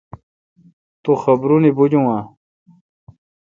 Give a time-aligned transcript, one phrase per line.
[1.03, 2.23] تو خبرونی بجون آں؟